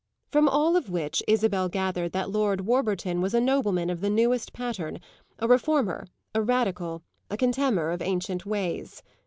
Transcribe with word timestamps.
From 0.31 0.49
all 0.49 0.75
of 0.75 0.89
which 0.89 1.21
Isabel 1.27 1.69
gathered 1.69 2.11
that 2.13 2.31
Lord 2.31 2.61
Warburton 2.61 3.21
was 3.21 3.35
a 3.35 3.39
nobleman 3.39 3.91
of 3.91 4.01
the 4.01 4.09
newest 4.09 4.51
pattern, 4.51 4.97
a 5.37 5.47
reformer, 5.47 6.07
a 6.33 6.41
radical, 6.41 7.03
a 7.29 7.37
contemner 7.37 7.91
of 7.91 8.01
ancient 8.01 8.43
ways. 8.43 9.03